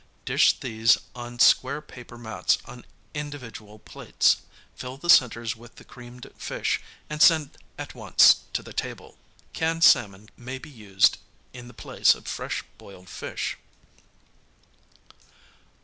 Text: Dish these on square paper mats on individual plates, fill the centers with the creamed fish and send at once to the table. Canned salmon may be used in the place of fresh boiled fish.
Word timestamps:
Dish 0.25 0.59
these 0.59 0.97
on 1.13 1.37
square 1.37 1.79
paper 1.79 2.17
mats 2.17 2.57
on 2.65 2.85
individual 3.13 3.77
plates, 3.77 4.37
fill 4.75 4.97
the 4.97 5.11
centers 5.11 5.55
with 5.55 5.75
the 5.75 5.83
creamed 5.83 6.25
fish 6.35 6.81
and 7.07 7.21
send 7.21 7.55
at 7.77 7.93
once 7.93 8.39
to 8.53 8.63
the 8.63 8.73
table. 8.73 9.19
Canned 9.53 9.83
salmon 9.83 10.29
may 10.35 10.57
be 10.57 10.71
used 10.71 11.19
in 11.53 11.67
the 11.67 11.75
place 11.75 12.15
of 12.15 12.25
fresh 12.25 12.63
boiled 12.79 13.09
fish. 13.09 13.57